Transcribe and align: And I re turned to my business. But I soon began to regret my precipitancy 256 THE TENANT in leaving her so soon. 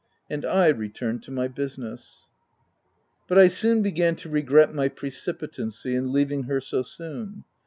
And 0.31 0.43
I 0.47 0.69
re 0.69 0.89
turned 0.89 1.21
to 1.25 1.31
my 1.31 1.47
business. 1.47 2.31
But 3.27 3.37
I 3.37 3.47
soon 3.49 3.83
began 3.83 4.15
to 4.15 4.29
regret 4.29 4.73
my 4.73 4.87
precipitancy 4.87 5.09
256 5.89 5.89
THE 5.89 5.89
TENANT 5.91 6.07
in 6.07 6.11
leaving 6.11 6.43
her 6.45 6.59
so 6.59 6.81
soon. 6.81 7.43